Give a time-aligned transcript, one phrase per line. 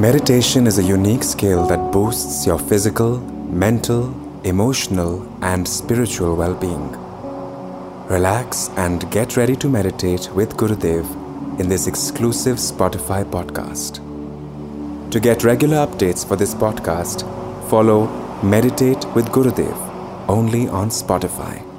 [0.00, 3.18] Meditation is a unique skill that boosts your physical,
[3.52, 6.92] mental, emotional, and spiritual well being.
[8.08, 11.04] Relax and get ready to meditate with Gurudev
[11.60, 14.00] in this exclusive Spotify podcast.
[15.10, 17.20] To get regular updates for this podcast,
[17.68, 18.06] follow
[18.42, 19.76] Meditate with Gurudev
[20.30, 21.69] only on Spotify.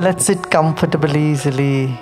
[0.00, 2.00] Let's sit comfortably, easily.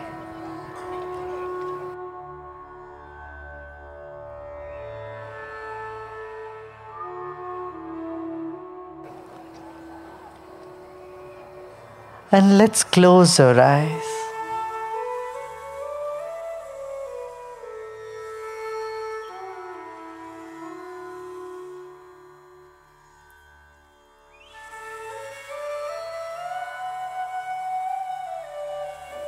[12.31, 14.18] And let's close our eyes.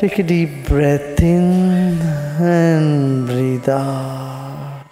[0.00, 2.00] Take a deep breath in
[2.40, 4.86] and breathe out.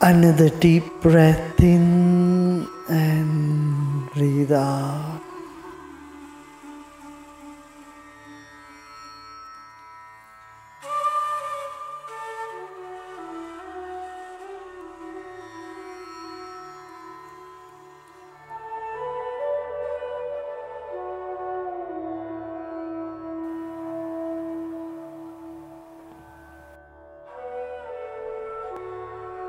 [0.00, 5.13] Another deep breath in and breathe out.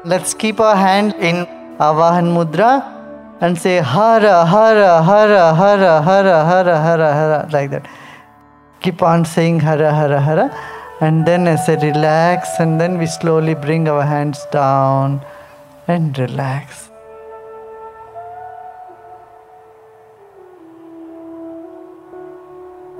[0.05, 1.47] Let's keep our hand in
[1.79, 2.73] Avahan Mudra
[3.41, 7.87] and say Hara, Hara, Hara, Hara, Hara, Hara, Hara, Hara, like that.
[8.81, 10.55] Keep on saying Hara, Hara, Hara.
[11.01, 15.25] And then I say relax, and then we slowly bring our hands down
[15.87, 16.91] and relax.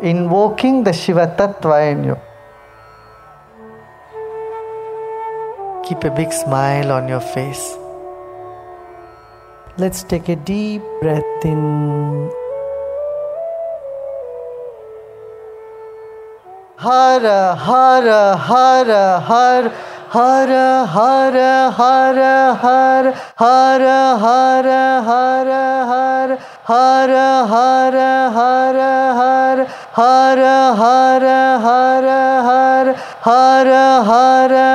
[0.01, 2.17] Invoking the Shiva Tattva in you.
[5.87, 7.77] Keep a big smile on your face.
[9.77, 12.31] Let's take a deep breath in.
[16.77, 19.71] Hara, Hara, Hara, Hara.
[20.15, 29.65] Hara Hara Hara Hara Hara Hara Hara Hara Hara Hara Hara
[29.97, 34.74] Hara Hara Hara Hara Hara Hara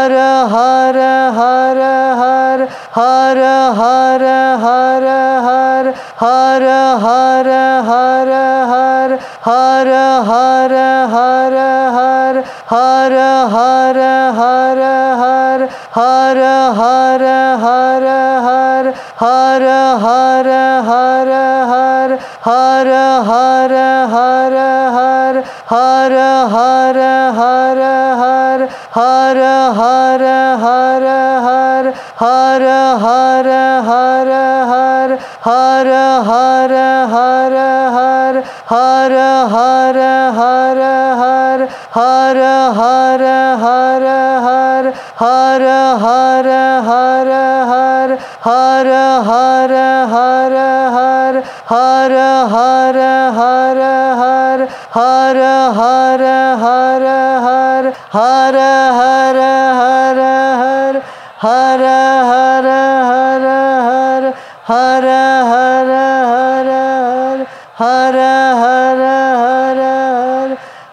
[32.21, 32.61] har
[33.03, 33.49] har
[33.89, 34.29] har
[34.71, 35.85] har har
[36.23, 36.80] har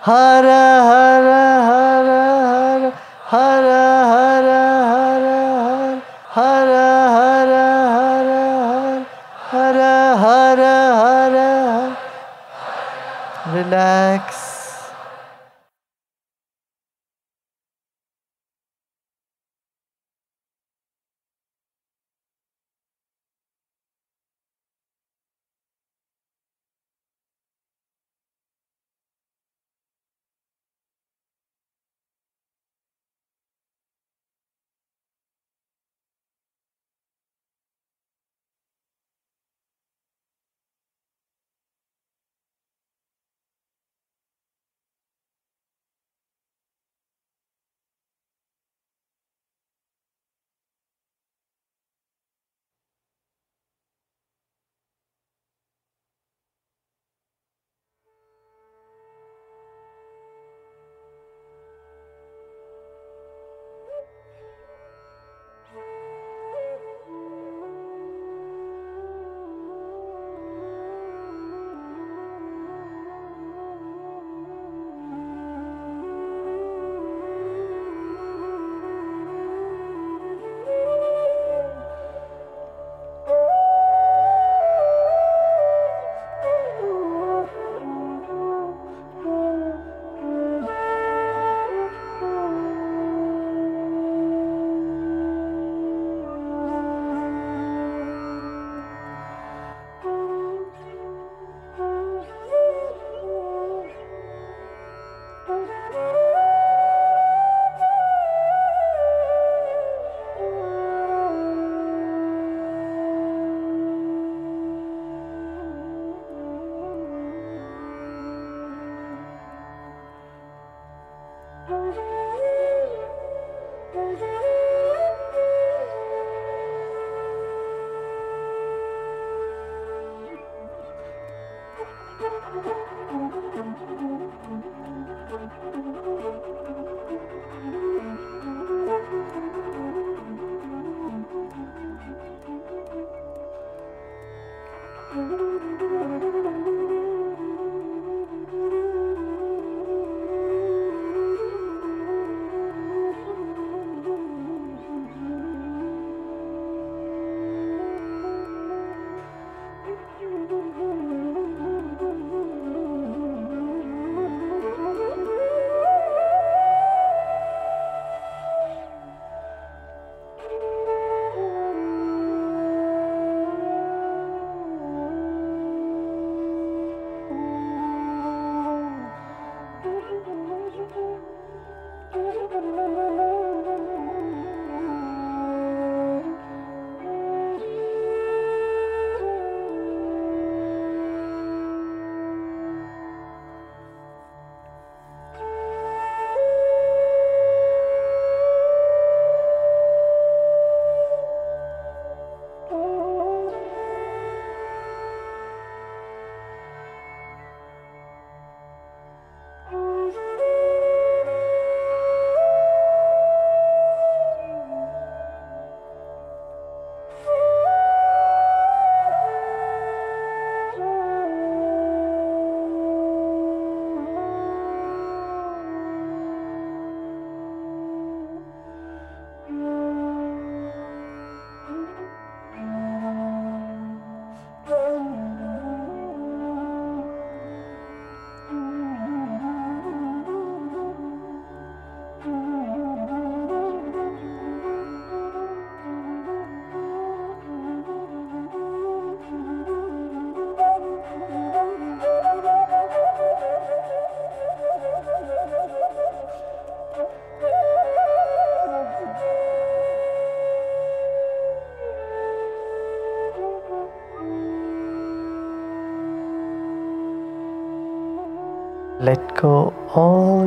[0.08, 0.46] her
[0.88, 1.07] her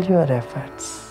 [0.09, 1.10] your efforts.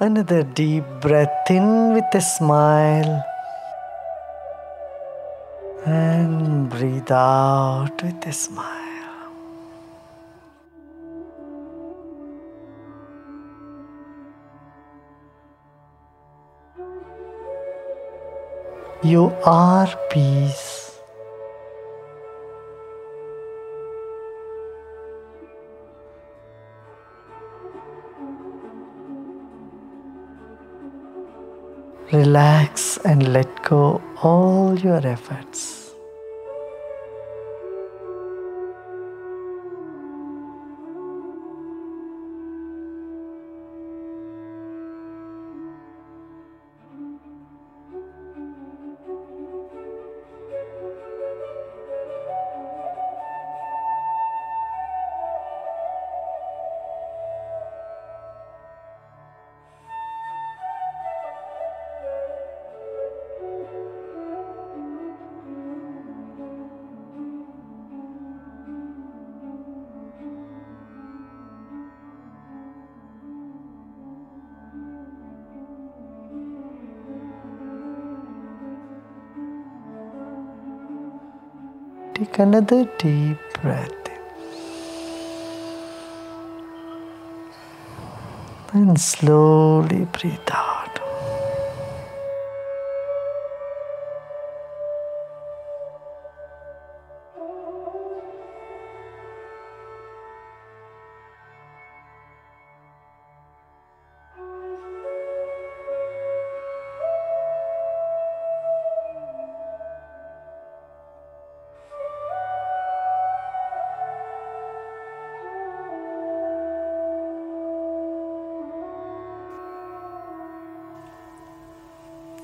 [0.00, 3.24] Another deep breath in with a smile.
[5.84, 8.76] And breathe out with a smile.
[19.02, 20.67] You are peace.
[32.12, 35.87] Relax and let go all your efforts.
[82.18, 83.92] Take another deep breath
[88.74, 88.80] in.
[88.80, 90.67] And slowly breathe out.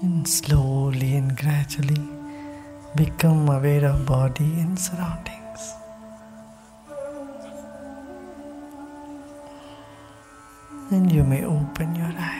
[0.04, 2.06] And slowly and gradually
[2.94, 5.62] become aware of body and surroundings.
[10.90, 12.33] And you may open your eyes.